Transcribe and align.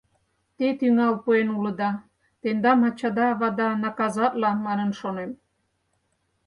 Те 0.57 0.67
тӱҥал 0.79 1.13
пуэн 1.23 1.47
улыда, 1.57 1.91
тендам 2.41 2.79
ачада-авада 2.87 3.67
наказатла, 3.83 4.51
манын 4.65 4.89
ӱшанем. 4.93 5.31